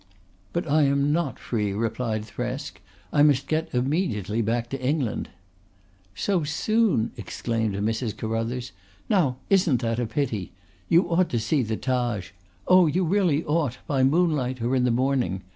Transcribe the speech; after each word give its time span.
"But 0.51 0.67
I 0.67 0.81
am 0.85 1.11
not 1.11 1.37
free," 1.37 1.73
replied 1.73 2.23
Thresk. 2.25 2.81
"I 3.13 3.21
must 3.21 3.47
get 3.47 3.69
immediately 3.71 4.41
back 4.41 4.67
to 4.71 4.81
England." 4.81 5.29
"So 6.15 6.43
soon!" 6.43 7.11
exclaimed 7.17 7.75
Mrs. 7.75 8.17
Carruthers. 8.17 8.71
"Now 9.09 9.37
isn't 9.51 9.83
that 9.83 9.99
a 9.99 10.07
pity! 10.07 10.53
You 10.89 11.07
ought 11.07 11.29
to 11.29 11.37
see 11.39 11.61
the 11.61 11.77
Taj 11.77 12.31
oh, 12.67 12.87
you 12.87 13.05
really 13.05 13.45
ought! 13.45 13.77
by 13.85 14.01
moonlight 14.03 14.59
or 14.59 14.75
in 14.75 14.85
the 14.85 14.89
morning. 14.89 15.43